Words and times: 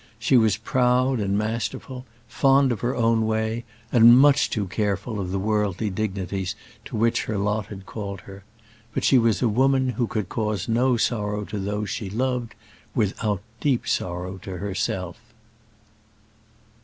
She 0.17 0.35
was 0.35 0.57
proud 0.57 1.19
and 1.19 1.37
masterful, 1.37 2.07
fond 2.27 2.71
of 2.71 2.79
her 2.81 2.95
own 2.95 3.27
way, 3.27 3.65
and 3.91 4.17
much 4.17 4.49
too 4.49 4.65
careful 4.65 5.19
of 5.19 5.29
the 5.31 5.37
worldly 5.37 5.91
dignities 5.91 6.55
to 6.85 6.95
which 6.97 7.25
her 7.25 7.37
lot 7.37 7.67
had 7.67 7.85
called 7.85 8.21
her: 8.21 8.43
but 8.95 9.03
she 9.03 9.19
was 9.19 9.43
a 9.43 9.47
woman 9.47 9.89
who 9.89 10.07
could 10.07 10.27
cause 10.27 10.67
no 10.67 10.97
sorrow 10.97 11.45
to 11.45 11.59
those 11.59 11.91
she 11.91 12.09
loved 12.09 12.55
without 12.95 13.43
deep 13.59 13.87
sorrow 13.87 14.39
to 14.39 14.57
herself. 14.57 15.19